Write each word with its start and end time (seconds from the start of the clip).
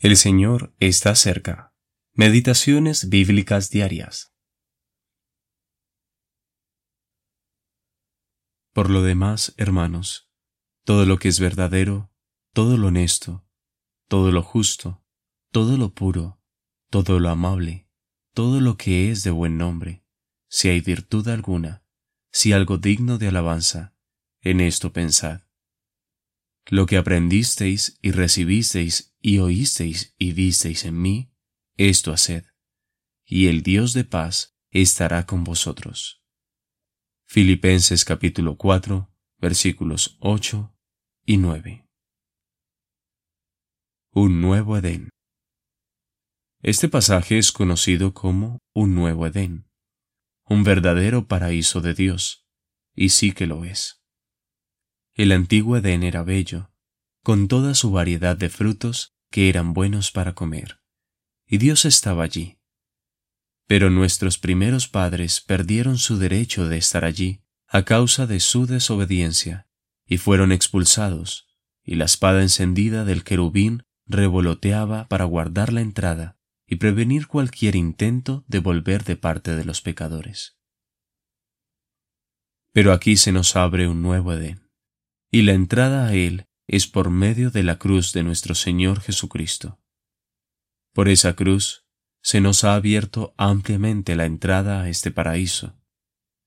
El 0.00 0.16
Señor 0.16 0.76
está 0.78 1.16
cerca. 1.16 1.74
Meditaciones 2.12 3.08
bíblicas 3.08 3.68
diarias. 3.68 4.32
Por 8.72 8.90
lo 8.90 9.02
demás, 9.02 9.54
hermanos, 9.56 10.30
todo 10.84 11.04
lo 11.04 11.18
que 11.18 11.26
es 11.26 11.40
verdadero, 11.40 12.12
todo 12.52 12.76
lo 12.76 12.86
honesto, 12.86 13.44
todo 14.06 14.30
lo 14.30 14.44
justo, 14.44 15.04
todo 15.50 15.76
lo 15.76 15.92
puro, 15.94 16.40
todo 16.90 17.18
lo 17.18 17.30
amable, 17.30 17.88
todo 18.34 18.60
lo 18.60 18.76
que 18.76 19.10
es 19.10 19.24
de 19.24 19.32
buen 19.32 19.58
nombre, 19.58 20.04
si 20.48 20.68
hay 20.68 20.80
virtud 20.80 21.26
alguna, 21.26 21.82
si 22.30 22.52
algo 22.52 22.78
digno 22.78 23.18
de 23.18 23.26
alabanza, 23.26 23.96
en 24.42 24.60
esto 24.60 24.92
pensad. 24.92 25.47
Lo 26.70 26.84
que 26.84 26.98
aprendisteis 26.98 27.98
y 28.02 28.10
recibisteis 28.10 29.16
y 29.22 29.38
oísteis 29.38 30.14
y 30.18 30.32
visteis 30.32 30.84
en 30.84 31.00
mí, 31.00 31.32
esto 31.78 32.12
haced, 32.12 32.44
y 33.24 33.46
el 33.46 33.62
Dios 33.62 33.94
de 33.94 34.04
paz 34.04 34.54
estará 34.70 35.24
con 35.24 35.44
vosotros. 35.44 36.22
Filipenses 37.24 38.04
capítulo 38.04 38.58
4, 38.58 39.10
versículos 39.38 40.18
8 40.20 40.76
y 41.24 41.38
9. 41.38 41.88
Un 44.12 44.42
nuevo 44.42 44.76
Edén. 44.76 45.08
Este 46.60 46.90
pasaje 46.90 47.38
es 47.38 47.50
conocido 47.50 48.12
como 48.12 48.58
un 48.74 48.94
nuevo 48.94 49.26
Edén, 49.26 49.70
un 50.44 50.64
verdadero 50.64 51.26
paraíso 51.28 51.80
de 51.80 51.94
Dios, 51.94 52.46
y 52.94 53.08
sí 53.08 53.32
que 53.32 53.46
lo 53.46 53.64
es. 53.64 54.02
El 55.18 55.32
antiguo 55.32 55.76
Edén 55.76 56.04
era 56.04 56.22
bello, 56.22 56.70
con 57.24 57.48
toda 57.48 57.74
su 57.74 57.90
variedad 57.90 58.36
de 58.36 58.48
frutos 58.48 59.16
que 59.32 59.48
eran 59.48 59.74
buenos 59.74 60.12
para 60.12 60.36
comer, 60.36 60.78
y 61.44 61.58
Dios 61.58 61.86
estaba 61.86 62.22
allí. 62.22 62.60
Pero 63.66 63.90
nuestros 63.90 64.38
primeros 64.38 64.86
padres 64.86 65.40
perdieron 65.40 65.98
su 65.98 66.18
derecho 66.18 66.68
de 66.68 66.78
estar 66.78 67.04
allí 67.04 67.42
a 67.66 67.84
causa 67.84 68.28
de 68.28 68.38
su 68.38 68.66
desobediencia, 68.66 69.66
y 70.06 70.18
fueron 70.18 70.52
expulsados, 70.52 71.48
y 71.82 71.96
la 71.96 72.04
espada 72.04 72.40
encendida 72.40 73.04
del 73.04 73.24
querubín 73.24 73.82
revoloteaba 74.06 75.08
para 75.08 75.24
guardar 75.24 75.72
la 75.72 75.80
entrada 75.80 76.38
y 76.64 76.76
prevenir 76.76 77.26
cualquier 77.26 77.74
intento 77.74 78.44
de 78.46 78.60
volver 78.60 79.02
de 79.02 79.16
parte 79.16 79.56
de 79.56 79.64
los 79.64 79.80
pecadores. 79.80 80.56
Pero 82.70 82.92
aquí 82.92 83.16
se 83.16 83.32
nos 83.32 83.56
abre 83.56 83.88
un 83.88 84.00
nuevo 84.00 84.32
Edén 84.32 84.67
y 85.30 85.42
la 85.42 85.52
entrada 85.52 86.06
a 86.06 86.14
Él 86.14 86.46
es 86.66 86.86
por 86.86 87.10
medio 87.10 87.50
de 87.50 87.62
la 87.62 87.78
cruz 87.78 88.12
de 88.12 88.22
nuestro 88.22 88.54
Señor 88.54 89.00
Jesucristo. 89.00 89.80
Por 90.92 91.08
esa 91.08 91.34
cruz 91.34 91.86
se 92.22 92.40
nos 92.40 92.64
ha 92.64 92.74
abierto 92.74 93.34
ampliamente 93.36 94.16
la 94.16 94.24
entrada 94.24 94.82
a 94.82 94.88
este 94.88 95.10
paraíso, 95.10 95.78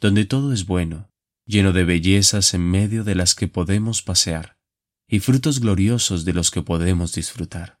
donde 0.00 0.24
todo 0.24 0.52
es 0.52 0.66
bueno, 0.66 1.10
lleno 1.44 1.72
de 1.72 1.84
bellezas 1.84 2.54
en 2.54 2.62
medio 2.62 3.04
de 3.04 3.14
las 3.14 3.34
que 3.34 3.48
podemos 3.48 4.02
pasear, 4.02 4.58
y 5.08 5.20
frutos 5.20 5.60
gloriosos 5.60 6.24
de 6.24 6.34
los 6.34 6.50
que 6.50 6.62
podemos 6.62 7.14
disfrutar. 7.14 7.80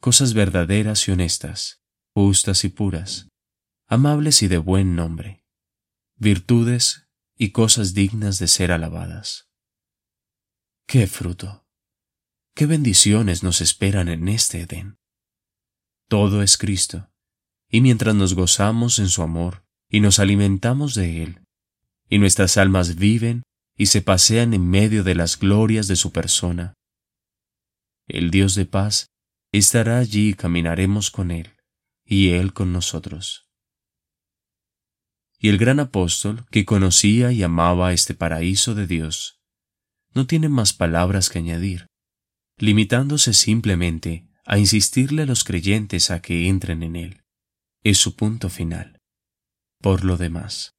Cosas 0.00 0.34
verdaderas 0.34 1.06
y 1.08 1.12
honestas, 1.12 1.82
justas 2.14 2.64
y 2.64 2.68
puras, 2.68 3.28
amables 3.86 4.42
y 4.42 4.48
de 4.48 4.58
buen 4.58 4.94
nombre, 4.94 5.44
virtudes 6.16 7.08
y 7.36 7.50
cosas 7.50 7.94
dignas 7.94 8.38
de 8.38 8.48
ser 8.48 8.72
alabadas. 8.72 9.46
¡Qué 10.86 11.08
fruto! 11.08 11.66
¡Qué 12.54 12.66
bendiciones 12.66 13.42
nos 13.42 13.60
esperan 13.60 14.08
en 14.08 14.28
este 14.28 14.60
Edén! 14.60 14.98
Todo 16.08 16.42
es 16.42 16.56
Cristo, 16.56 17.10
y 17.68 17.80
mientras 17.80 18.14
nos 18.14 18.34
gozamos 18.34 19.00
en 19.00 19.08
su 19.08 19.22
amor 19.22 19.64
y 19.90 19.98
nos 19.98 20.20
alimentamos 20.20 20.94
de 20.94 21.24
Él, 21.24 21.40
y 22.08 22.18
nuestras 22.18 22.56
almas 22.56 22.94
viven 22.94 23.42
y 23.76 23.86
se 23.86 24.00
pasean 24.00 24.54
en 24.54 24.70
medio 24.70 25.02
de 25.02 25.16
las 25.16 25.38
glorias 25.40 25.88
de 25.88 25.96
su 25.96 26.12
persona, 26.12 26.74
el 28.06 28.30
Dios 28.30 28.54
de 28.54 28.66
paz 28.66 29.08
estará 29.50 29.98
allí 29.98 30.30
y 30.30 30.34
caminaremos 30.34 31.10
con 31.10 31.32
Él, 31.32 31.56
y 32.04 32.30
Él 32.30 32.52
con 32.52 32.72
nosotros. 32.72 33.48
Y 35.38 35.48
el 35.48 35.58
gran 35.58 35.80
apóstol, 35.80 36.46
que 36.50 36.64
conocía 36.64 37.32
y 37.32 37.42
amaba 37.42 37.92
este 37.92 38.14
paraíso 38.14 38.76
de 38.76 38.86
Dios, 38.86 39.35
no 40.16 40.26
tiene 40.26 40.48
más 40.48 40.72
palabras 40.72 41.28
que 41.28 41.40
añadir, 41.40 41.88
limitándose 42.56 43.34
simplemente 43.34 44.26
a 44.46 44.56
insistirle 44.56 45.22
a 45.22 45.26
los 45.26 45.44
creyentes 45.44 46.10
a 46.10 46.22
que 46.22 46.48
entren 46.48 46.82
en 46.82 46.96
él. 46.96 47.24
Es 47.82 47.98
su 47.98 48.16
punto 48.16 48.48
final. 48.48 49.02
Por 49.78 50.04
lo 50.04 50.16
demás. 50.16 50.74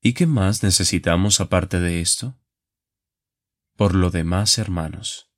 ¿Y 0.00 0.12
qué 0.14 0.26
más 0.26 0.62
necesitamos 0.62 1.40
aparte 1.40 1.80
de 1.80 2.00
esto? 2.00 2.38
Por 3.74 3.96
lo 3.96 4.10
demás, 4.10 4.56
hermanos, 4.58 5.28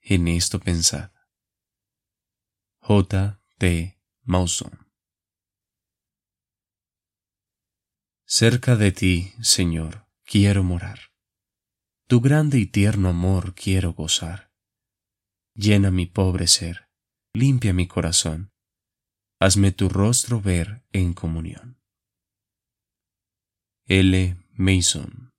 en 0.00 0.28
esto 0.28 0.58
pensad. 0.58 1.12
J. 2.80 3.42
T. 3.58 4.00
Mauson 4.22 4.88
Cerca 8.24 8.76
de 8.76 8.90
ti, 8.90 9.34
Señor, 9.42 10.08
quiero 10.24 10.64
morar. 10.64 11.11
Tu 12.12 12.20
grande 12.20 12.58
y 12.58 12.66
tierno 12.66 13.08
amor 13.08 13.54
quiero 13.54 13.94
gozar. 13.94 14.52
Llena 15.54 15.90
mi 15.90 16.04
pobre 16.04 16.46
ser, 16.46 16.90
limpia 17.32 17.72
mi 17.72 17.88
corazón, 17.88 18.52
hazme 19.40 19.72
tu 19.72 19.88
rostro 19.88 20.38
ver 20.38 20.84
en 20.92 21.14
comunión. 21.14 21.80
L. 23.86 24.36
Mason 24.50 25.31